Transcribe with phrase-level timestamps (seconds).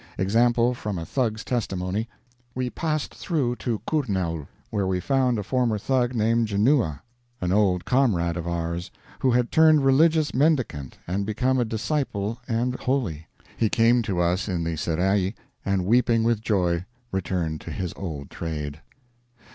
[0.17, 2.09] Example, from a Thug's testimony:
[2.55, 7.01] "We passed through to Kurnaul, where we found a former Thug named Junooa,
[7.39, 12.73] an old comrade of ours, who had turned religious mendicant and become a disciple and
[12.79, 13.27] holy.
[13.55, 18.31] He came to us in the serai and weeping with joy returned to his old
[18.31, 18.81] trade."